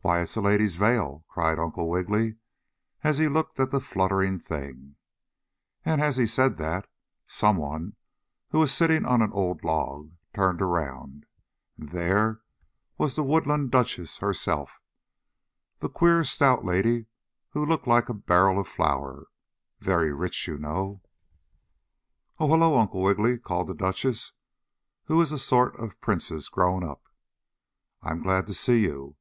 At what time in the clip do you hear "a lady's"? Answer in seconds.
0.34-0.74